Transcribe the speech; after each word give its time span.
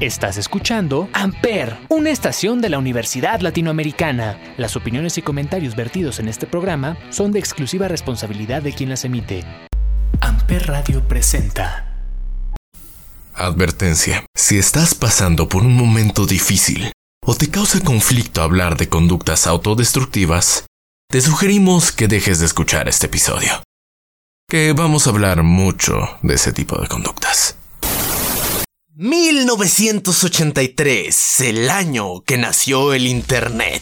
Estás 0.00 0.38
escuchando 0.38 1.10
Amper, 1.12 1.76
una 1.90 2.08
estación 2.08 2.62
de 2.62 2.70
la 2.70 2.78
Universidad 2.78 3.42
Latinoamericana. 3.42 4.40
Las 4.56 4.74
opiniones 4.74 5.18
y 5.18 5.22
comentarios 5.22 5.76
vertidos 5.76 6.20
en 6.20 6.28
este 6.28 6.46
programa 6.46 6.96
son 7.10 7.32
de 7.32 7.38
exclusiva 7.38 7.86
responsabilidad 7.86 8.62
de 8.62 8.72
quien 8.72 8.88
las 8.88 9.04
emite. 9.04 9.44
Amper 10.22 10.68
Radio 10.68 11.06
presenta. 11.06 12.08
Advertencia. 13.34 14.24
Si 14.34 14.56
estás 14.56 14.94
pasando 14.94 15.50
por 15.50 15.64
un 15.64 15.76
momento 15.76 16.24
difícil 16.24 16.92
o 17.22 17.34
te 17.34 17.50
causa 17.50 17.80
conflicto 17.80 18.40
hablar 18.40 18.78
de 18.78 18.88
conductas 18.88 19.46
autodestructivas, 19.46 20.64
te 21.10 21.20
sugerimos 21.20 21.92
que 21.92 22.08
dejes 22.08 22.38
de 22.38 22.46
escuchar 22.46 22.88
este 22.88 23.08
episodio. 23.08 23.62
Que 24.48 24.72
vamos 24.72 25.06
a 25.06 25.10
hablar 25.10 25.42
mucho 25.42 26.08
de 26.22 26.36
ese 26.36 26.54
tipo 26.54 26.80
de 26.80 26.88
conductas. 26.88 27.59
1983, 29.00 31.40
el 31.40 31.70
año 31.70 32.20
que 32.20 32.36
nació 32.36 32.92
el 32.92 33.06
Internet. 33.06 33.80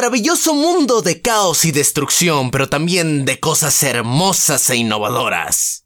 Maravilloso 0.00 0.54
mundo 0.54 1.02
de 1.02 1.20
caos 1.20 1.66
y 1.66 1.72
destrucción, 1.72 2.50
pero 2.50 2.70
también 2.70 3.26
de 3.26 3.38
cosas 3.38 3.82
hermosas 3.82 4.70
e 4.70 4.76
innovadoras. 4.76 5.82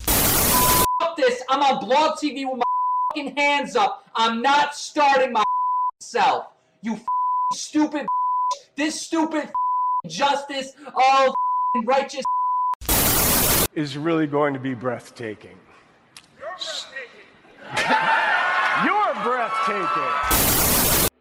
Fuck 1.00 1.16
this. 1.16 1.42
I'm 1.50 1.60
on 1.60 1.84
Blog 1.84 2.16
TV 2.22 2.46
with 2.48 2.58
my 2.58 2.64
fucking 3.08 3.36
hands 3.36 3.74
up. 3.74 4.04
I'm 4.14 4.40
not 4.40 4.76
starting 4.76 5.32
my 5.32 5.42
self. 5.98 6.44
You 6.82 6.92
fucking 6.92 7.54
stupid. 7.54 8.06
This 8.76 9.00
stupid 9.00 9.50
justice. 10.06 10.76
Righteous. 11.84 12.22
is 13.74 13.96
really 13.98 14.28
going 14.28 14.54
to 14.54 14.60
be 14.60 14.74
breathtaking. 14.74 15.58
You're 18.84 19.14
breathtaking. 19.24 21.10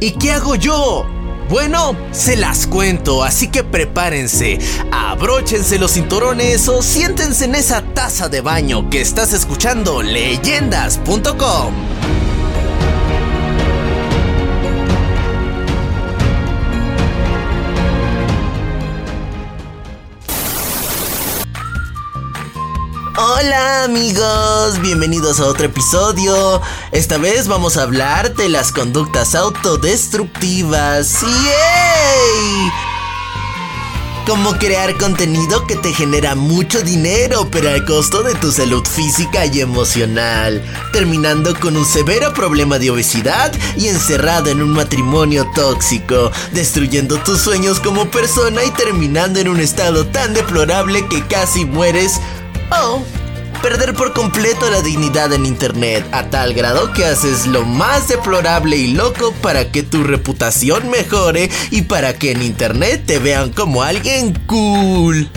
¿Y 0.00 0.12
qué 0.12 0.32
hago 0.32 0.54
yo? 0.54 1.04
Bueno, 1.50 1.94
se 2.10 2.36
las 2.36 2.66
cuento, 2.66 3.22
así 3.22 3.48
que 3.48 3.64
prepárense, 3.64 4.58
abróchense 4.90 5.78
los 5.78 5.92
cinturones 5.92 6.68
o 6.68 6.80
siéntense 6.80 7.44
en 7.44 7.54
esa 7.54 7.82
taza 7.82 8.30
de 8.30 8.40
baño 8.40 8.88
que 8.88 9.02
estás 9.02 9.34
escuchando 9.34 10.00
leyendas.com. 10.00 11.89
Hola 23.40 23.84
amigos, 23.84 24.80
bienvenidos 24.82 25.40
a 25.40 25.46
otro 25.46 25.64
episodio. 25.64 26.60
Esta 26.92 27.16
vez 27.16 27.48
vamos 27.48 27.78
a 27.78 27.84
hablar 27.84 28.34
de 28.34 28.50
las 28.50 28.70
conductas 28.70 29.34
autodestructivas. 29.34 31.22
¡Yay! 31.22 32.70
Cómo 34.26 34.52
crear 34.58 34.94
contenido 34.98 35.66
que 35.66 35.76
te 35.76 35.94
genera 35.94 36.34
mucho 36.34 36.82
dinero, 36.82 37.48
pero 37.50 37.70
al 37.70 37.86
costo 37.86 38.22
de 38.22 38.34
tu 38.34 38.52
salud 38.52 38.84
física 38.84 39.46
y 39.46 39.60
emocional, 39.60 40.62
terminando 40.92 41.58
con 41.58 41.78
un 41.78 41.86
severo 41.86 42.34
problema 42.34 42.78
de 42.78 42.90
obesidad 42.90 43.52
y 43.74 43.88
encerrado 43.88 44.50
en 44.50 44.60
un 44.62 44.70
matrimonio 44.70 45.50
tóxico, 45.54 46.30
destruyendo 46.52 47.16
tus 47.20 47.40
sueños 47.40 47.80
como 47.80 48.10
persona 48.10 48.64
y 48.64 48.70
terminando 48.72 49.40
en 49.40 49.48
un 49.48 49.60
estado 49.60 50.06
tan 50.06 50.34
deplorable 50.34 51.08
que 51.08 51.26
casi 51.26 51.64
mueres 51.64 52.20
o 52.70 53.02
perder 53.62 53.94
por 53.94 54.12
completo 54.12 54.70
la 54.70 54.80
dignidad 54.82 55.32
en 55.32 55.46
internet 55.46 56.06
a 56.12 56.30
tal 56.30 56.54
grado 56.54 56.92
que 56.92 57.04
haces 57.04 57.46
lo 57.46 57.64
más 57.64 58.08
deplorable 58.08 58.76
y 58.76 58.92
loco 58.94 59.32
para 59.42 59.70
que 59.70 59.82
tu 59.82 60.02
reputación 60.02 60.88
mejore 60.90 61.50
y 61.70 61.82
para 61.82 62.14
que 62.14 62.32
en 62.32 62.42
internet 62.42 63.04
te 63.06 63.18
vean 63.18 63.50
como 63.50 63.82
alguien 63.82 64.34
cool. 64.46 65.30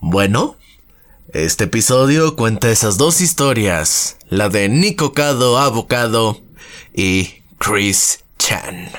Bueno, 0.00 0.56
este 1.32 1.64
episodio 1.64 2.36
cuenta 2.36 2.70
esas 2.70 2.96
dos 2.96 3.20
historias, 3.20 4.16
la 4.28 4.48
de 4.48 4.68
Nico 4.68 5.12
Cado 5.12 5.58
Abocado 5.58 6.40
y 6.94 7.42
Chris 7.58 8.20
Chan. 8.38 8.90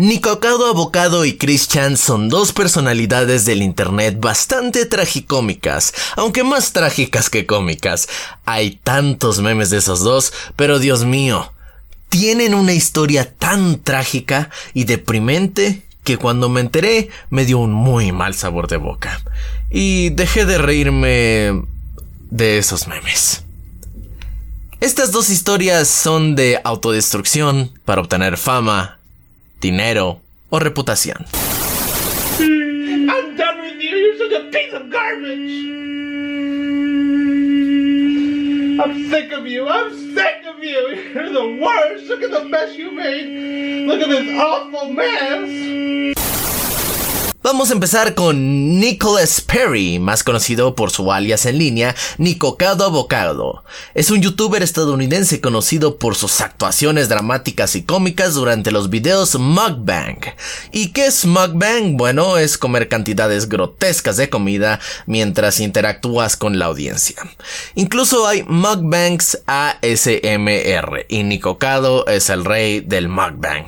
Nicocado 0.00 0.66
Abocado 0.66 1.26
y 1.26 1.36
Chris 1.36 1.68
Chan 1.68 1.98
son 1.98 2.30
dos 2.30 2.54
personalidades 2.54 3.44
del 3.44 3.60
internet 3.60 4.16
bastante 4.18 4.86
tragicómicas, 4.86 5.92
aunque 6.16 6.42
más 6.42 6.72
trágicas 6.72 7.28
que 7.28 7.44
cómicas. 7.44 8.08
Hay 8.46 8.80
tantos 8.82 9.40
memes 9.40 9.68
de 9.68 9.76
esos 9.76 10.00
dos, 10.00 10.32
pero 10.56 10.78
Dios 10.78 11.04
mío, 11.04 11.52
tienen 12.08 12.54
una 12.54 12.72
historia 12.72 13.30
tan 13.30 13.78
trágica 13.78 14.48
y 14.72 14.84
deprimente 14.84 15.82
que 16.02 16.16
cuando 16.16 16.48
me 16.48 16.62
enteré 16.62 17.10
me 17.28 17.44
dio 17.44 17.58
un 17.58 17.74
muy 17.74 18.10
mal 18.10 18.32
sabor 18.32 18.68
de 18.68 18.78
boca. 18.78 19.20
Y 19.68 20.08
dejé 20.08 20.46
de 20.46 20.56
reírme 20.56 21.62
de 22.30 22.56
esos 22.56 22.88
memes. 22.88 23.44
Estas 24.80 25.12
dos 25.12 25.28
historias 25.28 25.88
son 25.88 26.36
de 26.36 26.58
autodestrucción 26.64 27.78
para 27.84 28.00
obtener 28.00 28.38
fama, 28.38 28.99
dinero 29.60 30.20
o 30.48 30.58
reputación. 30.58 31.26
I'm 38.82 39.10
sick 39.10 39.30
of 39.32 39.46
you. 39.46 39.68
I'm 39.68 40.14
sick 40.14 40.42
of 40.48 40.64
you. 40.64 41.12
You're 41.14 41.28
the 41.30 41.58
worst. 41.62 42.06
Look 42.06 42.22
at 42.22 42.30
the 42.30 42.44
mess 42.48 42.76
you 42.76 42.90
made. 42.92 43.86
Look 43.86 44.00
at 44.00 44.08
this 44.08 44.40
awful 44.40 44.92
mess. 44.92 45.89
Vamos 47.42 47.70
a 47.70 47.72
empezar 47.72 48.14
con 48.14 48.78
Nicholas 48.78 49.40
Perry, 49.40 49.98
más 49.98 50.22
conocido 50.22 50.74
por 50.74 50.90
su 50.90 51.10
alias 51.10 51.46
en 51.46 51.56
línea 51.56 51.96
Nicocado 52.18 52.84
Abocado. 52.84 53.64
Es 53.94 54.10
un 54.10 54.20
youtuber 54.20 54.62
estadounidense 54.62 55.40
conocido 55.40 55.96
por 55.96 56.16
sus 56.16 56.42
actuaciones 56.42 57.08
dramáticas 57.08 57.76
y 57.76 57.82
cómicas 57.82 58.34
durante 58.34 58.70
los 58.70 58.90
videos 58.90 59.38
mukbang. 59.38 60.18
¿Y 60.70 60.88
qué 60.88 61.06
es 61.06 61.24
mukbang? 61.24 61.96
Bueno, 61.96 62.36
es 62.36 62.58
comer 62.58 62.90
cantidades 62.90 63.48
grotescas 63.48 64.18
de 64.18 64.28
comida 64.28 64.78
mientras 65.06 65.60
interactúas 65.60 66.36
con 66.36 66.58
la 66.58 66.66
audiencia. 66.66 67.16
Incluso 67.74 68.28
hay 68.28 68.42
mukbangs 68.42 69.38
ASMR 69.46 71.06
y 71.08 71.22
Nicocado 71.22 72.06
es 72.06 72.28
el 72.28 72.44
rey 72.44 72.80
del 72.80 73.08
mukbang. 73.08 73.64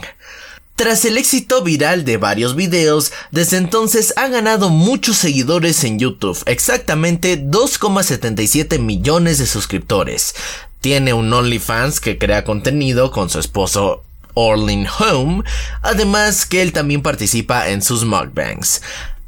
Tras 0.77 1.05
el 1.05 1.19
éxito 1.19 1.63
viral 1.63 2.05
de 2.05 2.17
varios 2.17 2.57
videos, 2.57 3.13
desde 3.31 3.59
entonces 3.59 4.15
ha 4.17 4.29
ganado 4.29 4.71
muchos 4.71 5.19
seguidores 5.19 5.85
en 5.85 5.99
YouTube, 5.99 6.43
exactamente 6.47 7.41
2,77 7.41 8.79
millones 8.79 9.39
de 9.39 9.47
suscriptores. 9.47 10.35
Tiene 10.81 11.13
un 11.13 11.33
OnlyFans 11.33 12.01
que 12.01 12.19
crea 12.19 12.45
contenido 12.45 13.11
con 13.11 13.29
su 13.29 13.39
esposo 13.39 14.03
Orlin 14.35 14.87
Home, 14.99 15.45
además 15.83 16.47
que 16.47 16.63
él 16.63 16.73
también 16.73 17.03
participa 17.03 17.69
en 17.69 17.83
sus 17.83 18.05
mukbangs. 18.05 18.83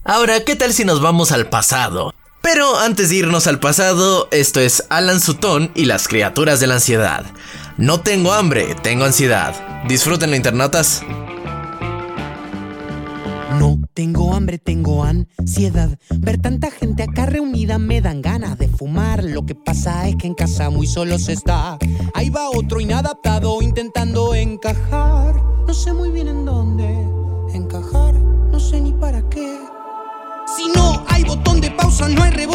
Ahora, 0.04 0.44
¿qué 0.44 0.56
tal 0.56 0.72
si 0.72 0.84
nos 0.84 1.00
vamos 1.00 1.30
al 1.30 1.48
pasado? 1.48 2.12
Pero 2.40 2.78
antes 2.78 3.10
de 3.10 3.16
irnos 3.16 3.46
al 3.46 3.60
pasado, 3.60 4.28
esto 4.30 4.60
es 4.60 4.84
Alan 4.88 5.20
Sutton 5.20 5.70
y 5.74 5.84
las 5.84 6.08
criaturas 6.08 6.58
de 6.60 6.66
la 6.66 6.74
ansiedad. 6.74 7.24
No 7.76 8.00
tengo 8.00 8.32
hambre, 8.32 8.74
tengo 8.82 9.04
ansiedad. 9.04 9.54
Disfruten 9.86 10.34
internautas. 10.34 11.02
No 13.58 13.80
tengo 13.94 14.34
hambre, 14.34 14.58
tengo 14.58 15.04
ansiedad. 15.04 15.98
Ver 16.18 16.40
tanta 16.40 16.70
gente 16.70 17.02
acá 17.02 17.26
reunida 17.26 17.78
me 17.78 18.00
dan 18.00 18.22
ganas 18.22 18.58
de 18.58 18.68
fumar. 18.68 19.22
Lo 19.22 19.46
que 19.46 19.54
pasa 19.54 20.08
es 20.08 20.16
que 20.16 20.26
en 20.26 20.34
casa 20.34 20.70
muy 20.70 20.86
solo 20.86 21.18
se 21.18 21.32
está. 21.32 21.78
Ahí 22.14 22.30
va 22.30 22.50
otro 22.50 22.80
inadaptado 22.80 23.62
intentando 23.62 24.34
encajar. 24.34 25.34
No 25.66 25.74
sé 25.74 25.92
muy 25.92 26.10
bien 26.10 26.28
en 26.28 26.44
dónde 26.44 26.84
encajar. 27.54 28.14
No 28.14 28.58
sé 28.60 28.80
ni 28.80 28.92
para 28.92 29.28
qué. 29.28 29.58
Si 30.56 30.68
no 30.74 31.04
hay 31.08 31.24
botón 31.24 31.60
de 31.60 31.70
pausa, 31.70 32.08
no 32.08 32.22
hay 32.22 32.30
rebobinar. 32.30 32.53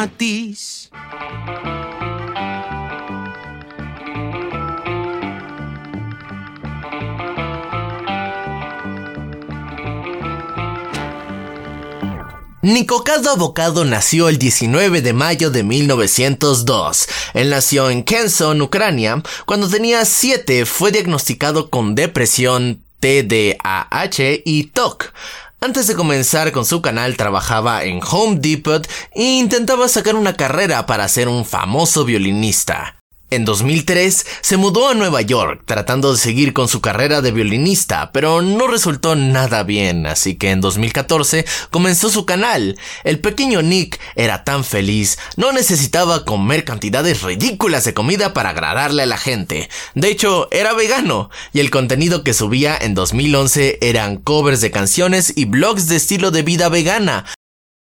Matiz. 0.00 0.88
Nicocado 12.62 13.30
Abocado 13.30 13.84
nació 13.84 14.30
el 14.30 14.38
19 14.38 15.02
de 15.02 15.12
mayo 15.12 15.50
de 15.50 15.64
1902. 15.64 17.08
Él 17.34 17.50
nació 17.50 17.90
en 17.90 18.02
Kherson, 18.02 18.62
Ucrania. 18.62 19.22
Cuando 19.44 19.68
tenía 19.68 20.06
7 20.06 20.64
fue 20.64 20.92
diagnosticado 20.92 21.68
con 21.68 21.94
depresión, 21.94 22.82
TDAH 23.00 24.42
y 24.44 24.64
TOC. 24.72 25.12
Antes 25.62 25.86
de 25.86 25.94
comenzar 25.94 26.52
con 26.52 26.64
su 26.64 26.80
canal 26.80 27.18
trabajaba 27.18 27.84
en 27.84 28.00
Home 28.10 28.38
Depot 28.40 28.88
e 29.12 29.22
intentaba 29.22 29.88
sacar 29.88 30.14
una 30.14 30.34
carrera 30.34 30.86
para 30.86 31.06
ser 31.06 31.28
un 31.28 31.44
famoso 31.44 32.06
violinista. 32.06 32.99
En 33.32 33.44
2003 33.44 34.26
se 34.40 34.56
mudó 34.56 34.88
a 34.88 34.94
Nueva 34.94 35.22
York 35.22 35.62
tratando 35.64 36.10
de 36.10 36.18
seguir 36.18 36.52
con 36.52 36.66
su 36.66 36.80
carrera 36.80 37.22
de 37.22 37.30
violinista, 37.30 38.10
pero 38.10 38.42
no 38.42 38.66
resultó 38.66 39.14
nada 39.14 39.62
bien, 39.62 40.04
así 40.06 40.34
que 40.34 40.50
en 40.50 40.60
2014 40.60 41.44
comenzó 41.70 42.10
su 42.10 42.26
canal. 42.26 42.76
El 43.04 43.20
pequeño 43.20 43.62
Nick 43.62 44.00
era 44.16 44.42
tan 44.42 44.64
feliz, 44.64 45.16
no 45.36 45.52
necesitaba 45.52 46.24
comer 46.24 46.64
cantidades 46.64 47.22
ridículas 47.22 47.84
de 47.84 47.94
comida 47.94 48.34
para 48.34 48.50
agradarle 48.50 49.04
a 49.04 49.06
la 49.06 49.16
gente. 49.16 49.70
De 49.94 50.08
hecho, 50.08 50.48
era 50.50 50.72
vegano, 50.72 51.30
y 51.52 51.60
el 51.60 51.70
contenido 51.70 52.24
que 52.24 52.34
subía 52.34 52.76
en 52.76 52.94
2011 52.94 53.78
eran 53.80 54.16
covers 54.16 54.60
de 54.60 54.72
canciones 54.72 55.32
y 55.36 55.44
blogs 55.44 55.86
de 55.86 55.94
estilo 55.94 56.32
de 56.32 56.42
vida 56.42 56.68
vegana, 56.68 57.26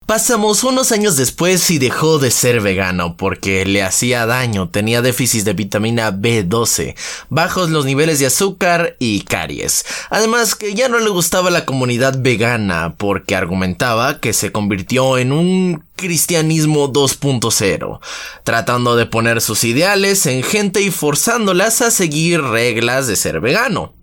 Pasamos 0.09 0.63
unos 0.63 0.91
años 0.91 1.17
después 1.17 1.69
y 1.69 1.77
dejó 1.77 2.17
de 2.17 2.31
ser 2.31 2.61
vegano 2.61 3.15
porque 3.15 3.63
le 3.63 3.83
hacía 3.83 4.25
daño, 4.25 4.67
tenía 4.67 5.03
déficit 5.03 5.43
de 5.43 5.53
vitamina 5.53 6.11
B12, 6.11 6.95
bajos 7.29 7.69
los 7.69 7.85
niveles 7.85 8.17
de 8.17 8.25
azúcar 8.25 8.95
y 8.97 9.21
caries. 9.21 9.85
Además 10.09 10.55
que 10.55 10.73
ya 10.73 10.89
no 10.89 10.97
le 10.97 11.11
gustaba 11.11 11.51
la 11.51 11.63
comunidad 11.63 12.15
vegana 12.17 12.95
porque 12.97 13.35
argumentaba 13.35 14.19
que 14.19 14.33
se 14.33 14.51
convirtió 14.51 15.19
en 15.19 15.31
un 15.31 15.83
cristianismo 15.95 16.91
2.0, 16.91 17.99
tratando 18.43 18.95
de 18.95 19.05
poner 19.05 19.41
sus 19.41 19.63
ideales 19.63 20.25
en 20.25 20.41
gente 20.41 20.81
y 20.81 20.89
forzándolas 20.89 21.83
a 21.83 21.91
seguir 21.91 22.41
reglas 22.41 23.05
de 23.05 23.15
ser 23.15 23.41
vegano. 23.41 23.93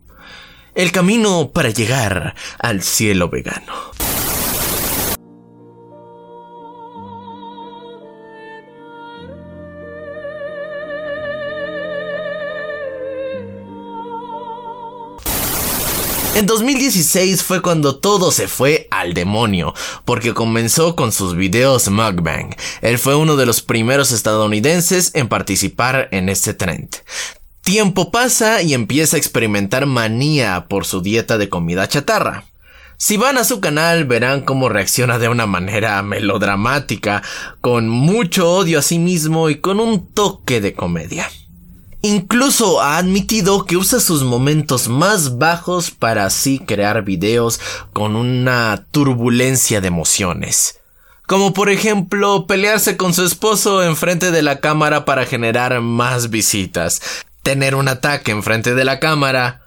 El 0.77 0.93
camino 0.93 1.51
para 1.53 1.71
llegar 1.71 2.37
al 2.61 2.85
cielo 2.85 3.29
vegano. 3.29 3.73
En 16.37 16.45
2016 16.45 17.43
fue 17.43 17.63
cuando 17.63 17.97
todo 17.97 18.31
se 18.31 18.47
fue 18.47 18.89
al 18.91 19.15
demonio, 19.15 19.73
porque 20.05 20.35
comenzó 20.35 20.95
con 20.95 21.11
sus 21.11 21.35
videos 21.35 21.89
mukbang. 21.89 22.55
Él 22.83 22.99
fue 22.99 23.17
uno 23.17 23.37
de 23.37 23.47
los 23.47 23.63
primeros 23.63 24.13
estadounidenses 24.13 25.13
en 25.15 25.29
participar 25.29 26.09
en 26.11 26.29
este 26.29 26.53
trend. 26.53 26.91
Tiempo 27.63 28.11
pasa 28.11 28.61
y 28.61 28.75
empieza 28.75 29.17
a 29.17 29.19
experimentar 29.19 29.87
manía 29.87 30.67
por 30.69 30.85
su 30.85 31.01
dieta 31.01 31.39
de 31.39 31.49
comida 31.49 31.89
chatarra. 31.89 32.45
Si 32.99 33.17
van 33.17 33.39
a 33.39 33.45
su 33.45 33.63
canal 33.63 34.05
verán 34.05 34.43
cómo 34.43 34.69
reacciona 34.69 35.19
de 35.19 35.31
una 35.31 35.47
manera 35.47 36.03
melodramática, 36.03 37.23
con 37.63 37.89
mucho 37.89 38.53
odio 38.53 38.81
a 38.81 38.83
sí 38.83 38.99
mismo 38.99 39.49
y 39.49 39.63
con 39.63 39.81
un 39.81 40.07
toque 40.09 40.61
de 40.61 40.75
comedia. 40.75 41.31
Incluso 42.07 42.81
ha 42.81 42.99
admitido 42.99 43.65
que 43.65 43.77
usa 43.77 43.99
sus 43.99 44.23
momentos 44.23 44.87
más 44.87 45.39
bajos 45.39 45.91
para 45.91 46.25
así 46.25 46.61
crear 46.61 47.03
videos 47.03 47.59
con 47.93 48.15
una 48.15 48.87
turbulencia 48.93 49.81
de 49.81 49.89
emociones. 49.89 50.79
Como 51.27 51.53
por 51.53 51.69
ejemplo 51.69 52.47
pelearse 52.47 52.97
con 52.97 53.13
su 53.13 53.25
esposo 53.25 53.83
enfrente 53.83 54.31
de 54.31 54.43
la 54.43 54.61
cámara 54.61 55.05
para 55.05 55.27
generar 55.27 55.81
más 55.81 56.31
visitas, 56.31 57.03
tener 57.43 57.75
un 57.75 57.89
ataque 57.89 58.31
enfrente 58.31 58.77
de 58.77 58.85
la 58.85 59.01
cámara, 59.01 59.63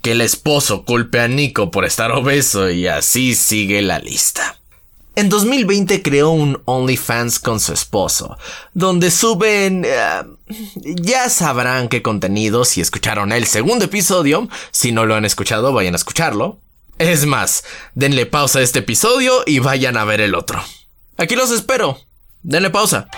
que 0.00 0.12
el 0.12 0.22
esposo 0.22 0.86
culpe 0.86 1.20
a 1.20 1.28
Nico 1.28 1.70
por 1.70 1.84
estar 1.84 2.12
obeso 2.12 2.70
y 2.70 2.86
así 2.86 3.34
sigue 3.34 3.82
la 3.82 3.98
lista. 3.98 4.56
En 5.16 5.28
2020 5.28 6.02
creó 6.02 6.30
un 6.30 6.60
OnlyFans 6.64 7.38
con 7.38 7.60
su 7.60 7.72
esposo, 7.72 8.36
donde 8.72 9.12
suben... 9.12 9.84
eh, 9.86 10.22
ya 10.80 11.28
sabrán 11.30 11.88
qué 11.88 12.02
contenido 12.02 12.64
si 12.64 12.80
escucharon 12.80 13.30
el 13.30 13.46
segundo 13.46 13.84
episodio. 13.84 14.48
Si 14.72 14.90
no 14.90 15.06
lo 15.06 15.14
han 15.14 15.24
escuchado, 15.24 15.72
vayan 15.72 15.94
a 15.94 15.98
escucharlo. 15.98 16.58
Es 16.98 17.26
más, 17.26 17.62
denle 17.94 18.26
pausa 18.26 18.58
a 18.58 18.62
este 18.62 18.80
episodio 18.80 19.44
y 19.46 19.60
vayan 19.60 19.96
a 19.96 20.04
ver 20.04 20.20
el 20.20 20.34
otro. 20.34 20.60
Aquí 21.16 21.36
los 21.36 21.52
espero. 21.52 22.00
Denle 22.42 22.70
pausa. 22.70 23.08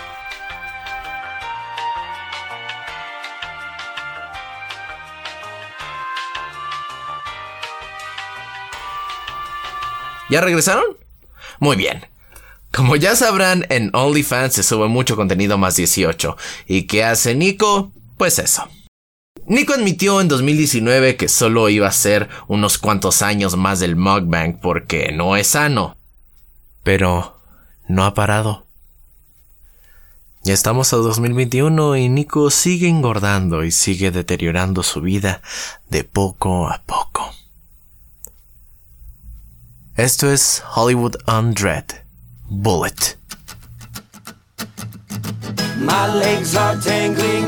¿Ya 10.28 10.40
regresaron? 10.42 11.05
Muy 11.60 11.76
bien. 11.76 12.06
Como 12.72 12.96
ya 12.96 13.16
sabrán, 13.16 13.64
en 13.70 13.90
OnlyFans 13.94 14.54
se 14.54 14.62
sube 14.62 14.88
mucho 14.88 15.16
contenido 15.16 15.56
más 15.56 15.76
18. 15.76 16.36
¿Y 16.66 16.82
qué 16.82 17.04
hace 17.04 17.34
Nico? 17.34 17.92
Pues 18.18 18.38
eso. 18.38 18.68
Nico 19.46 19.75
admitió 19.75 20.20
en 20.20 20.28
2019 20.28 21.16
que 21.16 21.28
solo 21.28 21.68
iba 21.68 21.86
a 21.86 21.92
ser 21.92 22.28
unos 22.48 22.78
cuantos 22.78 23.22
años 23.22 23.56
más 23.56 23.78
del 23.78 23.96
mukbang 23.96 24.60
porque 24.60 25.12
no 25.12 25.36
es 25.36 25.48
sano. 25.48 25.96
Pero 26.82 27.38
no 27.88 28.04
ha 28.04 28.14
parado. 28.14 28.66
Ya 30.42 30.52
estamos 30.52 30.92
a 30.92 30.96
2021 30.96 31.96
y 31.96 32.08
Nico 32.08 32.50
sigue 32.50 32.88
engordando 32.88 33.64
y 33.64 33.70
sigue 33.70 34.10
deteriorando 34.10 34.82
su 34.82 35.00
vida 35.00 35.42
de 35.88 36.04
poco 36.04 36.68
a 36.68 36.82
poco. 36.84 37.36
Esto 39.96 40.30
es 40.30 40.62
Hollywood 40.76 41.16
Undread. 41.26 42.02
Bullet. 42.50 43.16
My 45.78 46.06
legs 46.14 46.54
are 46.54 46.76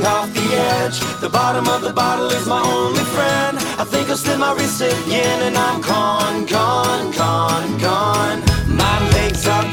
off 0.06 0.32
the 0.32 0.56
edge. 0.56 0.98
The 1.20 1.28
bottom 1.28 1.68
of 1.68 1.82
the 1.82 1.92
bottle 1.92 2.30
is 2.30 2.46
my 2.46 2.62
only 2.62 3.04
friend. 3.04 3.58
I 3.78 3.84
think 3.84 4.08
I'll 4.08 4.16
slip 4.16 4.38
my 4.38 4.54
wrist 4.54 4.80
again 4.80 5.42
and 5.42 5.58
I'm 5.58 5.82
gone, 5.82 6.46
gone, 6.46 7.12
gone, 7.12 7.78
gone. 7.78 8.40
My 8.66 8.98
legs 9.12 9.46
are 9.46 9.64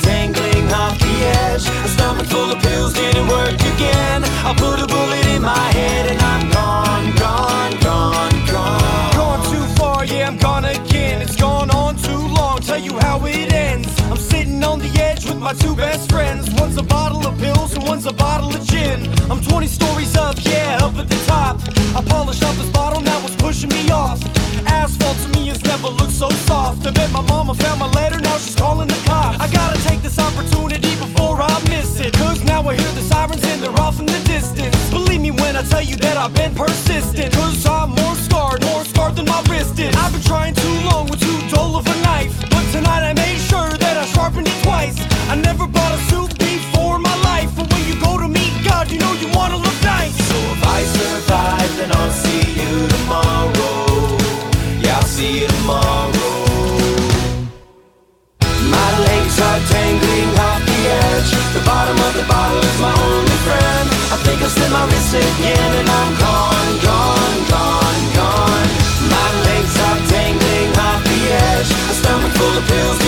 off 0.73 0.99
the 0.99 1.15
edge. 1.47 1.63
A 1.85 1.87
stomach 1.87 2.27
full 2.27 2.51
of 2.51 2.61
pills 2.61 2.91
didn't 2.91 3.29
work 3.29 3.55
again. 3.55 4.25
I'll 4.43 4.53
put 4.53 4.83
a 4.83 4.85
bullet 4.85 5.25
in 5.27 5.41
my 5.41 5.71
head 5.71 6.11
and 6.11 6.19
I'm 6.19 6.51
gone, 6.51 7.15
gone, 7.15 7.79
gone, 7.79 8.45
gone. 8.51 9.45
Too 9.45 9.65
far, 9.75 10.03
yeah, 10.03 10.27
I'm 10.27 10.37
gone 10.37 10.65
again. 10.65 10.94
Tell 12.75 12.83
you 12.83 12.99
how 12.99 13.25
it 13.25 13.53
ends. 13.53 13.87
I'm 14.11 14.17
sitting 14.17 14.61
on 14.61 14.79
the 14.79 14.91
edge 14.99 15.23
with 15.23 15.37
my 15.37 15.53
two 15.53 15.77
best 15.77 16.11
friends. 16.11 16.51
One's 16.59 16.75
a 16.75 16.83
bottle 16.83 17.25
of 17.25 17.39
pills 17.39 17.73
and 17.73 17.87
one's 17.87 18.05
a 18.05 18.11
bottle 18.11 18.53
of 18.53 18.61
gin. 18.65 19.07
I'm 19.31 19.39
20 19.39 19.65
stories 19.65 20.17
up, 20.17 20.35
yeah, 20.43 20.79
up 20.81 20.93
at 20.97 21.07
the 21.07 21.15
top. 21.25 21.61
I 21.95 22.03
polished 22.03 22.43
off 22.43 22.57
this 22.57 22.69
bottle, 22.71 22.99
now 22.99 23.17
it's 23.23 23.35
pushing 23.37 23.69
me 23.69 23.89
off. 23.91 24.19
Asphalt 24.67 25.15
to 25.19 25.29
me 25.39 25.47
has 25.47 25.63
never 25.63 25.87
looked 25.87 26.11
so 26.11 26.29
soft. 26.51 26.85
I 26.85 26.91
bet 26.91 27.09
my 27.13 27.21
mama 27.21 27.53
found 27.55 27.79
my 27.79 27.87
letter, 27.91 28.19
now 28.19 28.35
she's 28.39 28.55
calling 28.55 28.89
the 28.89 29.01
cops. 29.05 29.39
I 29.39 29.49
gotta 29.53 29.81
take 29.87 30.01
this 30.01 30.19
opportunity 30.19 30.97
before 30.97 31.41
I 31.41 31.55
miss 31.69 32.01
it. 32.01 32.11
Cause 32.15 32.43
now 32.43 32.61
I 32.67 32.75
hear 32.75 32.91
the 32.91 33.03
sirens 33.03 33.41
and 33.45 33.63
they're 33.63 33.79
off 33.79 34.01
in 34.01 34.05
the 34.05 34.19
distance. 34.25 34.75
Believe 34.89 35.21
me 35.21 35.31
when 35.31 35.55
I 35.55 35.63
tell 35.63 35.81
you 35.81 35.95
that 36.03 36.17
I've 36.17 36.33
been 36.33 36.53
persistent. 36.53 37.34
Pills 72.67 73.04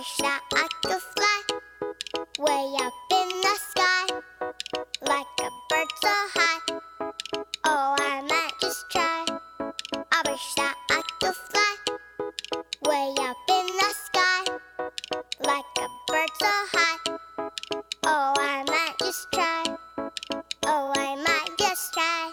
wish 0.00 0.16
that 0.16 0.40
I 0.54 0.66
could 0.82 1.02
fly 1.14 1.40
way 2.38 2.64
up 2.80 2.94
in 3.12 3.28
the 3.44 3.54
sky 3.68 4.06
like 5.02 5.26
a 5.40 5.50
bird 5.68 5.88
so 6.00 6.14
high. 6.36 6.60
Oh, 7.66 7.96
I 7.98 8.22
might 8.22 8.52
just 8.62 8.82
try. 8.90 9.26
I 10.10 10.22
wish 10.30 10.54
that 10.56 10.76
I 10.90 11.02
could 11.20 11.36
fly 11.50 11.74
way 12.88 13.14
up 13.28 13.36
in 13.56 13.66
the 13.80 13.90
sky 14.06 14.42
like 15.40 15.70
a 15.76 15.88
bird 16.08 16.30
so 16.38 16.54
high. 16.72 16.98
Oh, 18.04 18.32
I 18.38 18.64
might 18.68 18.94
just 19.00 19.26
try. 19.34 19.64
Oh, 20.62 20.92
I 20.96 21.14
might 21.16 21.58
just 21.58 21.92
try. 21.92 22.32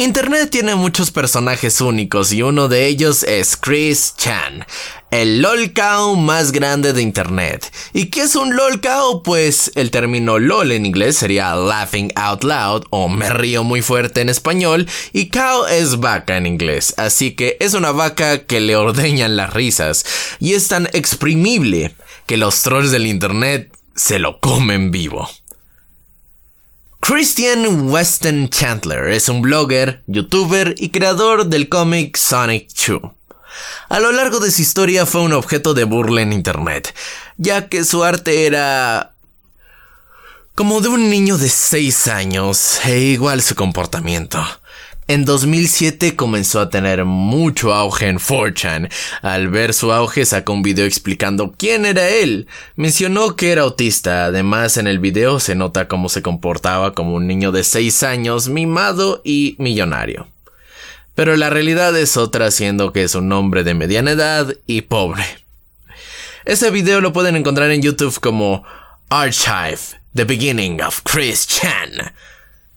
Internet 0.00 0.50
tiene 0.50 0.76
muchos 0.76 1.10
personajes 1.10 1.80
únicos 1.80 2.32
y 2.32 2.42
uno 2.42 2.68
de 2.68 2.86
ellos 2.86 3.24
es 3.24 3.56
Chris 3.56 4.14
Chan, 4.16 4.64
el 5.10 5.40
lolcow 5.40 6.16
más 6.16 6.52
grande 6.52 6.92
de 6.92 7.02
Internet. 7.02 7.72
¿Y 7.92 8.06
qué 8.06 8.22
es 8.22 8.36
un 8.36 8.54
lolcow? 8.54 9.22
Pues 9.22 9.72
el 9.74 9.90
término 9.90 10.38
lol 10.38 10.72
en 10.72 10.84
inglés 10.84 11.16
sería 11.16 11.54
laughing 11.54 12.12
out 12.14 12.44
loud 12.44 12.84
o 12.90 13.08
me 13.08 13.30
río 13.30 13.64
muy 13.64 13.82
fuerte 13.82 14.20
en 14.20 14.28
español 14.28 14.86
y 15.12 15.30
cow 15.30 15.64
es 15.66 15.98
vaca 16.00 16.36
en 16.36 16.46
inglés, 16.46 16.94
así 16.98 17.32
que 17.32 17.56
es 17.60 17.74
una 17.74 17.92
vaca 17.92 18.44
que 18.44 18.60
le 18.60 18.76
ordeñan 18.76 19.36
las 19.36 19.52
risas 19.52 20.04
y 20.40 20.54
es 20.54 20.68
tan 20.68 20.86
exprimible 20.92 21.94
que 22.26 22.36
los 22.36 22.62
trolls 22.62 22.90
del 22.90 23.06
Internet 23.06 23.72
se 23.96 24.18
lo 24.18 24.40
comen 24.40 24.90
vivo. 24.90 25.28
Christian 27.00 27.88
Weston 27.88 28.50
Chandler 28.50 29.08
es 29.08 29.28
un 29.28 29.40
blogger, 29.40 30.02
youtuber 30.06 30.74
y 30.76 30.90
creador 30.90 31.46
del 31.46 31.68
cómic 31.68 32.16
Sonic 32.16 32.68
2. 32.74 33.17
A 33.88 34.00
lo 34.00 34.12
largo 34.12 34.40
de 34.40 34.50
su 34.50 34.62
historia 34.62 35.06
fue 35.06 35.22
un 35.22 35.32
objeto 35.32 35.74
de 35.74 35.84
burla 35.84 36.22
en 36.22 36.32
internet, 36.32 36.94
ya 37.36 37.68
que 37.68 37.84
su 37.84 38.04
arte 38.04 38.46
era 38.46 39.14
como 40.54 40.80
de 40.80 40.88
un 40.88 41.08
niño 41.08 41.38
de 41.38 41.48
6 41.48 42.08
años 42.08 42.80
e 42.84 42.98
igual 42.98 43.42
su 43.42 43.54
comportamiento. 43.54 44.44
En 45.06 45.24
2007 45.24 46.16
comenzó 46.16 46.60
a 46.60 46.68
tener 46.68 47.06
mucho 47.06 47.72
auge 47.72 48.08
en 48.08 48.18
4chan. 48.18 48.92
Al 49.22 49.48
ver 49.48 49.72
su 49.72 49.90
auge 49.90 50.26
sacó 50.26 50.52
un 50.52 50.62
video 50.62 50.84
explicando 50.84 51.54
quién 51.56 51.86
era 51.86 52.06
él. 52.08 52.46
Mencionó 52.76 53.34
que 53.34 53.52
era 53.52 53.62
autista. 53.62 54.26
Además 54.26 54.76
en 54.76 54.86
el 54.86 54.98
video 54.98 55.40
se 55.40 55.54
nota 55.54 55.88
cómo 55.88 56.10
se 56.10 56.20
comportaba 56.20 56.92
como 56.92 57.14
un 57.14 57.26
niño 57.26 57.52
de 57.52 57.64
6 57.64 58.02
años, 58.02 58.50
mimado 58.50 59.22
y 59.24 59.56
millonario. 59.58 60.28
Pero 61.18 61.36
la 61.36 61.50
realidad 61.50 61.98
es 61.98 62.16
otra 62.16 62.52
siendo 62.52 62.92
que 62.92 63.02
es 63.02 63.16
un 63.16 63.32
hombre 63.32 63.64
de 63.64 63.74
mediana 63.74 64.12
edad 64.12 64.54
y 64.68 64.82
pobre. 64.82 65.24
Ese 66.44 66.70
video 66.70 67.00
lo 67.00 67.12
pueden 67.12 67.34
encontrar 67.34 67.72
en 67.72 67.82
YouTube 67.82 68.20
como 68.20 68.62
Archive, 69.08 69.80
The 70.14 70.22
Beginning 70.22 70.80
of 70.80 71.00
Chris 71.02 71.48
Chan. 71.48 72.12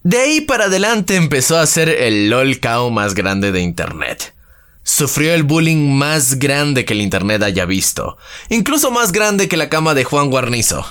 De 0.01 0.17
ahí 0.17 0.41
para 0.41 0.65
adelante 0.65 1.17
empezó 1.17 1.59
a 1.59 1.67
ser 1.67 1.87
el 1.89 2.31
LOL 2.31 2.59
cow 2.59 2.89
más 2.89 3.13
grande 3.13 3.51
de 3.51 3.61
Internet. 3.61 4.33
Sufrió 4.81 5.35
el 5.35 5.43
bullying 5.43 5.95
más 5.95 6.39
grande 6.39 6.83
que 6.83 6.93
el 6.93 7.01
Internet 7.01 7.43
haya 7.43 7.65
visto, 7.65 8.17
incluso 8.49 8.89
más 8.89 9.11
grande 9.11 9.47
que 9.47 9.55
la 9.55 9.69
cama 9.69 9.93
de 9.93 10.03
Juan 10.03 10.31
Guarnizo. 10.31 10.83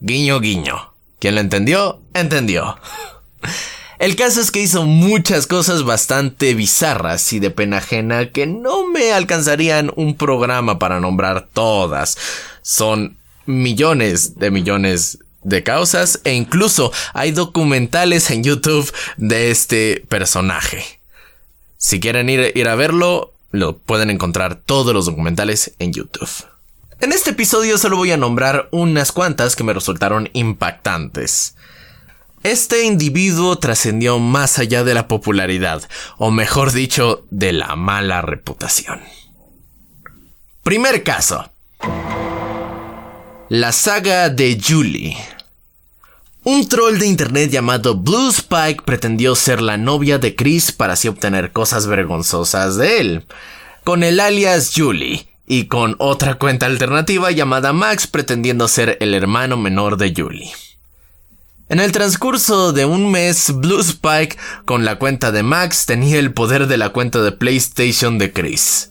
Guiño, 0.00 0.38
guiño. 0.38 0.92
Quien 1.18 1.34
lo 1.34 1.40
entendió, 1.40 2.02
entendió. 2.12 2.78
El 4.00 4.16
caso 4.16 4.40
es 4.40 4.50
que 4.50 4.62
hizo 4.62 4.86
muchas 4.86 5.46
cosas 5.46 5.82
bastante 5.82 6.54
bizarras 6.54 7.34
y 7.34 7.38
de 7.38 7.50
pena 7.50 7.76
ajena 7.76 8.30
que 8.30 8.46
no 8.46 8.88
me 8.88 9.12
alcanzarían 9.12 9.92
un 9.94 10.16
programa 10.16 10.78
para 10.78 11.00
nombrar 11.00 11.48
todas. 11.52 12.16
Son 12.62 13.18
millones 13.44 14.38
de 14.38 14.50
millones 14.50 15.18
de 15.42 15.62
causas 15.62 16.22
e 16.24 16.32
incluso 16.32 16.90
hay 17.12 17.32
documentales 17.32 18.30
en 18.30 18.42
YouTube 18.42 18.90
de 19.18 19.50
este 19.50 20.02
personaje. 20.08 20.82
Si 21.76 22.00
quieren 22.00 22.30
ir, 22.30 22.52
ir 22.54 22.68
a 22.70 22.76
verlo, 22.76 23.34
lo 23.50 23.76
pueden 23.76 24.08
encontrar 24.08 24.54
todos 24.54 24.94
los 24.94 25.04
documentales 25.04 25.74
en 25.78 25.92
YouTube. 25.92 26.30
En 27.00 27.12
este 27.12 27.32
episodio 27.32 27.76
solo 27.76 27.98
voy 27.98 28.12
a 28.12 28.16
nombrar 28.16 28.70
unas 28.70 29.12
cuantas 29.12 29.56
que 29.56 29.64
me 29.64 29.74
resultaron 29.74 30.30
impactantes. 30.32 31.54
Este 32.42 32.84
individuo 32.84 33.58
trascendió 33.58 34.18
más 34.18 34.58
allá 34.58 34.82
de 34.82 34.94
la 34.94 35.08
popularidad, 35.08 35.82
o 36.16 36.30
mejor 36.30 36.72
dicho, 36.72 37.26
de 37.30 37.52
la 37.52 37.76
mala 37.76 38.22
reputación. 38.22 39.00
Primer 40.62 41.02
caso. 41.02 41.50
La 43.50 43.72
saga 43.72 44.30
de 44.30 44.58
Julie. 44.58 45.16
Un 46.42 46.66
troll 46.66 46.98
de 46.98 47.06
internet 47.06 47.50
llamado 47.50 47.94
Blue 47.94 48.30
Spike 48.30 48.84
pretendió 48.86 49.34
ser 49.34 49.60
la 49.60 49.76
novia 49.76 50.18
de 50.18 50.34
Chris 50.34 50.72
para 50.72 50.94
así 50.94 51.08
obtener 51.08 51.52
cosas 51.52 51.86
vergonzosas 51.86 52.76
de 52.76 53.00
él, 53.00 53.26
con 53.84 54.02
el 54.02 54.18
alias 54.18 54.72
Julie, 54.74 55.28
y 55.46 55.66
con 55.66 55.96
otra 55.98 56.36
cuenta 56.36 56.64
alternativa 56.64 57.30
llamada 57.32 57.74
Max 57.74 58.06
pretendiendo 58.06 58.68
ser 58.68 58.96
el 59.00 59.12
hermano 59.12 59.58
menor 59.58 59.98
de 59.98 60.14
Julie. 60.16 60.52
En 61.70 61.78
el 61.78 61.92
transcurso 61.92 62.72
de 62.72 62.84
un 62.84 63.12
mes, 63.12 63.52
Blue 63.54 63.78
Spike 63.78 64.36
con 64.64 64.84
la 64.84 64.98
cuenta 64.98 65.30
de 65.30 65.44
Max 65.44 65.86
tenía 65.86 66.18
el 66.18 66.34
poder 66.34 66.66
de 66.66 66.76
la 66.76 66.88
cuenta 66.88 67.22
de 67.22 67.30
PlayStation 67.30 68.18
de 68.18 68.32
Chris. 68.32 68.90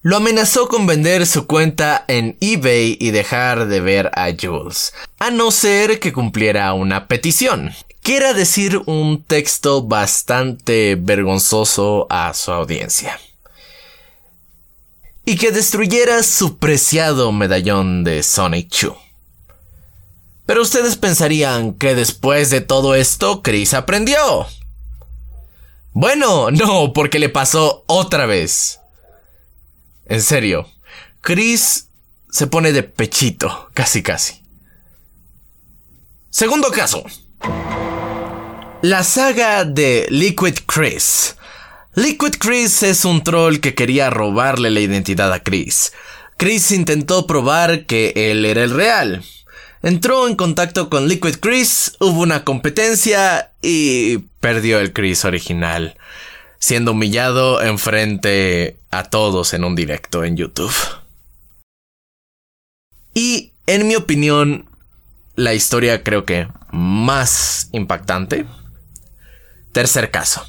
Lo 0.00 0.16
amenazó 0.16 0.68
con 0.68 0.86
vender 0.86 1.26
su 1.26 1.46
cuenta 1.46 2.06
en 2.08 2.38
eBay 2.40 2.96
y 2.98 3.10
dejar 3.10 3.68
de 3.68 3.80
ver 3.80 4.10
a 4.14 4.30
Jules, 4.40 4.94
a 5.18 5.30
no 5.30 5.50
ser 5.50 6.00
que 6.00 6.14
cumpliera 6.14 6.72
una 6.72 7.08
petición. 7.08 7.74
Quiera 8.00 8.32
decir 8.32 8.80
un 8.86 9.22
texto 9.22 9.82
bastante 9.82 10.96
vergonzoso 10.98 12.06
a 12.08 12.32
su 12.32 12.52
audiencia. 12.52 13.20
Y 15.26 15.36
que 15.36 15.52
destruyera 15.52 16.22
su 16.22 16.56
preciado 16.56 17.32
medallón 17.32 18.02
de 18.02 18.22
Sonic 18.22 18.70
2. 18.80 19.07
Pero 20.48 20.62
ustedes 20.62 20.96
pensarían 20.96 21.74
que 21.74 21.94
después 21.94 22.48
de 22.48 22.62
todo 22.62 22.94
esto, 22.94 23.42
Chris 23.42 23.74
aprendió. 23.74 24.46
Bueno, 25.92 26.50
no, 26.50 26.94
porque 26.94 27.18
le 27.18 27.28
pasó 27.28 27.84
otra 27.86 28.24
vez. 28.24 28.80
En 30.06 30.22
serio, 30.22 30.66
Chris 31.20 31.88
se 32.30 32.46
pone 32.46 32.72
de 32.72 32.82
pechito, 32.82 33.68
casi 33.74 34.02
casi. 34.02 34.40
Segundo 36.30 36.70
caso. 36.70 37.04
La 38.80 39.04
saga 39.04 39.66
de 39.66 40.06
Liquid 40.08 40.60
Chris. 40.64 41.36
Liquid 41.94 42.36
Chris 42.38 42.82
es 42.84 43.04
un 43.04 43.22
troll 43.22 43.58
que 43.58 43.74
quería 43.74 44.08
robarle 44.08 44.70
la 44.70 44.80
identidad 44.80 45.30
a 45.30 45.42
Chris. 45.42 45.92
Chris 46.38 46.70
intentó 46.70 47.26
probar 47.26 47.84
que 47.84 48.14
él 48.16 48.46
era 48.46 48.64
el 48.64 48.70
real. 48.70 49.22
Entró 49.82 50.26
en 50.26 50.34
contacto 50.34 50.90
con 50.90 51.06
Liquid 51.06 51.36
Chris, 51.40 51.96
hubo 52.00 52.22
una 52.22 52.42
competencia 52.44 53.52
y 53.62 54.18
perdió 54.40 54.80
el 54.80 54.92
Chris 54.92 55.24
original, 55.24 55.96
siendo 56.58 56.92
humillado 56.92 57.62
enfrente 57.62 58.76
a 58.90 59.04
todos 59.04 59.54
en 59.54 59.62
un 59.62 59.76
directo 59.76 60.24
en 60.24 60.36
YouTube. 60.36 60.74
Y 63.14 63.52
en 63.66 63.86
mi 63.86 63.94
opinión, 63.94 64.68
la 65.36 65.54
historia 65.54 66.02
creo 66.02 66.24
que 66.24 66.48
más 66.72 67.68
impactante. 67.72 68.46
Tercer 69.72 70.10
caso. 70.10 70.44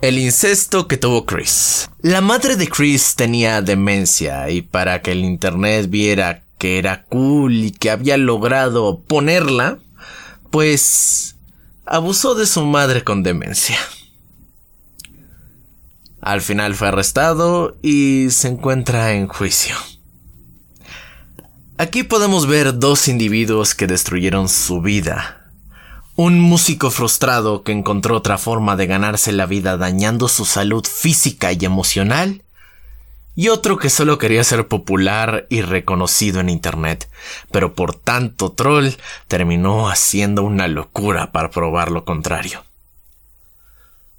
El 0.00 0.18
incesto 0.18 0.86
que 0.86 0.96
tuvo 0.96 1.26
Chris. 1.26 1.90
La 2.00 2.20
madre 2.20 2.56
de 2.56 2.68
Chris 2.68 3.16
tenía 3.16 3.60
demencia 3.62 4.48
y 4.48 4.62
para 4.62 5.02
que 5.02 5.12
el 5.12 5.24
internet 5.24 5.90
viera 5.90 6.44
que 6.60 6.78
era 6.78 7.04
cool 7.04 7.54
y 7.54 7.70
que 7.70 7.90
había 7.90 8.18
logrado 8.18 9.00
ponerla, 9.00 9.78
pues 10.50 11.36
abusó 11.86 12.34
de 12.34 12.44
su 12.44 12.66
madre 12.66 13.02
con 13.02 13.22
demencia. 13.22 13.78
Al 16.20 16.42
final 16.42 16.74
fue 16.74 16.88
arrestado 16.88 17.78
y 17.82 18.26
se 18.28 18.48
encuentra 18.48 19.14
en 19.14 19.26
juicio. 19.26 19.74
Aquí 21.78 22.02
podemos 22.02 22.46
ver 22.46 22.78
dos 22.78 23.08
individuos 23.08 23.74
que 23.74 23.86
destruyeron 23.86 24.50
su 24.50 24.82
vida. 24.82 25.50
Un 26.14 26.38
músico 26.38 26.90
frustrado 26.90 27.62
que 27.62 27.72
encontró 27.72 28.18
otra 28.18 28.36
forma 28.36 28.76
de 28.76 28.86
ganarse 28.86 29.32
la 29.32 29.46
vida 29.46 29.78
dañando 29.78 30.28
su 30.28 30.44
salud 30.44 30.84
física 30.84 31.52
y 31.54 31.64
emocional 31.64 32.42
y 33.40 33.48
otro 33.48 33.78
que 33.78 33.88
solo 33.88 34.18
quería 34.18 34.44
ser 34.44 34.68
popular 34.68 35.46
y 35.48 35.62
reconocido 35.62 36.40
en 36.40 36.50
Internet, 36.50 37.08
pero 37.50 37.74
por 37.74 37.94
tanto 37.94 38.52
troll 38.52 38.90
terminó 39.28 39.88
haciendo 39.88 40.42
una 40.42 40.68
locura 40.68 41.32
para 41.32 41.48
probar 41.48 41.90
lo 41.90 42.04
contrario. 42.04 42.62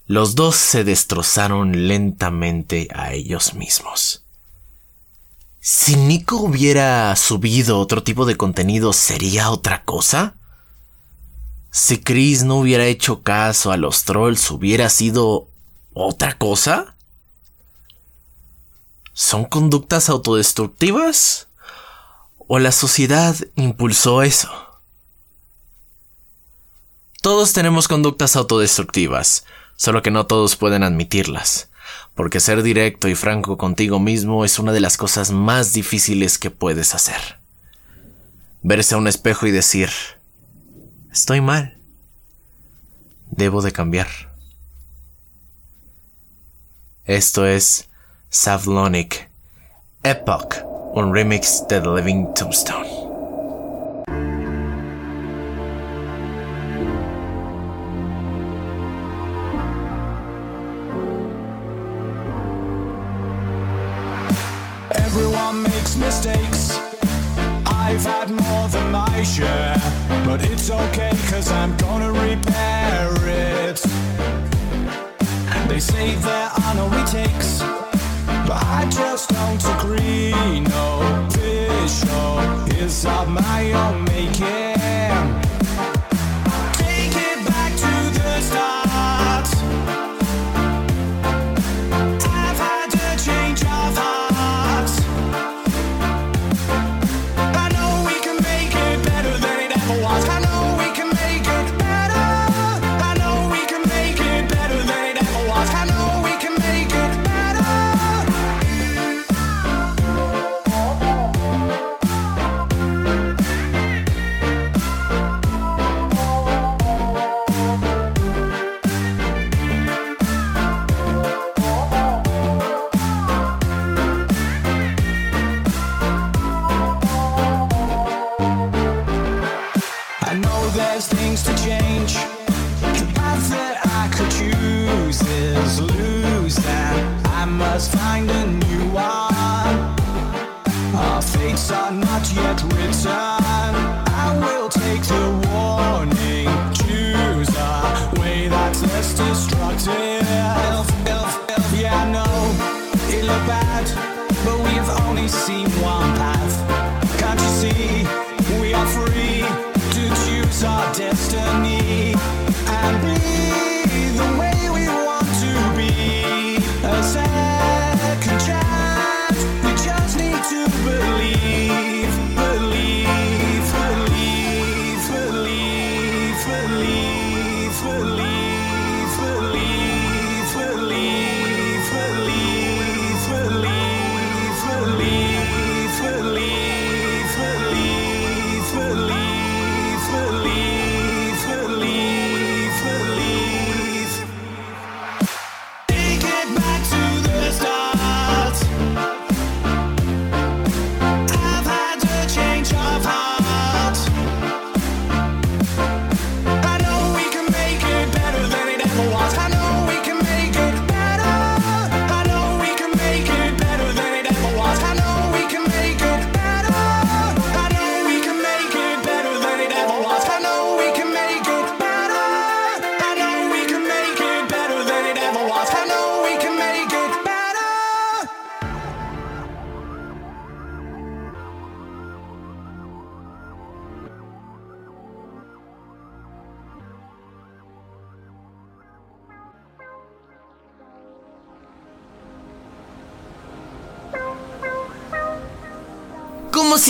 Los 0.07 0.33
dos 0.33 0.55
se 0.55 0.83
destrozaron 0.83 1.87
lentamente 1.87 2.87
a 2.95 3.13
ellos 3.13 3.53
mismos. 3.53 4.23
Si 5.59 5.97
Nico 5.97 6.37
hubiera 6.37 7.15
subido 7.15 7.77
otro 7.77 8.01
tipo 8.01 8.25
de 8.25 8.37
contenido, 8.37 8.91
¿sería 8.91 9.51
otra 9.51 9.83
cosa? 9.83 10.33
Si 11.69 11.99
Chris 11.99 12.41
no 12.43 12.55
hubiera 12.55 12.87
hecho 12.87 13.21
caso 13.21 13.71
a 13.71 13.77
los 13.77 14.03
trolls, 14.03 14.49
¿hubiera 14.49 14.89
sido 14.89 15.47
otra 15.93 16.39
cosa? 16.39 16.95
¿Son 19.13 19.45
conductas 19.45 20.09
autodestructivas? 20.09 21.47
¿O 22.47 22.59
la 22.59 22.71
sociedad 22.71 23.35
impulsó 23.55 24.23
eso? 24.23 24.49
Todos 27.21 27.53
tenemos 27.53 27.87
conductas 27.87 28.35
autodestructivas, 28.35 29.45
solo 29.75 30.01
que 30.01 30.11
no 30.11 30.25
todos 30.25 30.55
pueden 30.55 30.81
admitirlas, 30.81 31.69
porque 32.15 32.39
ser 32.39 32.63
directo 32.63 33.07
y 33.07 33.15
franco 33.15 33.57
contigo 33.57 33.99
mismo 33.99 34.43
es 34.43 34.57
una 34.57 34.71
de 34.71 34.79
las 34.79 34.97
cosas 34.97 35.31
más 35.31 35.71
difíciles 35.73 36.39
que 36.39 36.49
puedes 36.49 36.95
hacer. 36.95 37.37
Verse 38.63 38.95
a 38.95 38.97
un 38.97 39.07
espejo 39.07 39.45
y 39.45 39.51
decir, 39.51 39.91
estoy 41.11 41.41
mal, 41.41 41.77
debo 43.29 43.61
de 43.61 43.71
cambiar. 43.71 44.07
Esto 47.05 47.45
es 47.45 47.87
Savlonic, 48.33 49.27
Epoch, 50.05 50.63
un 50.95 51.11
remix 51.11 51.67
de 51.67 51.81
The 51.81 51.89
Living 51.89 52.33
Tombstone. 52.33 53.00
My 83.29 83.71
own 83.73 84.03
making. 84.05 84.90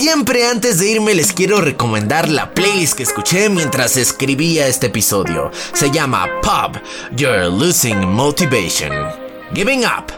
Siempre, 0.02 0.48
antes 0.48 0.80
de 0.80 0.90
irme 0.90 1.14
les 1.14 1.32
quiero 1.32 1.60
recomendar 1.60 2.28
la 2.28 2.52
playlist 2.52 2.94
que 2.94 3.04
escuché 3.04 3.48
mientras 3.48 3.96
escribía 3.96 4.66
este 4.66 4.88
episodio. 4.88 5.52
Se 5.74 5.92
llama 5.92 6.26
Pub, 6.42 6.82
You're 7.14 7.46
Losing 7.46 8.08
Motivation. 8.08 8.90
Giving 9.54 9.84
Up, 9.84 10.12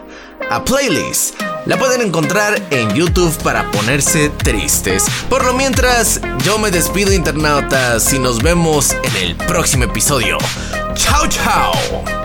a 0.49 0.65
playlist. 0.65 1.39
La 1.67 1.77
pueden 1.77 2.01
encontrar 2.01 2.59
en 2.71 2.95
YouTube 2.95 3.37
para 3.43 3.69
ponerse 3.69 4.29
tristes. 4.29 5.05
Por 5.29 5.45
lo 5.45 5.53
mientras, 5.53 6.19
yo 6.43 6.57
me 6.57 6.71
despido 6.71 7.13
internautas 7.13 8.11
y 8.11 8.17
nos 8.17 8.41
vemos 8.41 8.91
en 8.91 9.15
el 9.17 9.35
próximo 9.35 9.83
episodio. 9.83 10.39
Chao, 10.95 11.27
chao. 11.27 12.24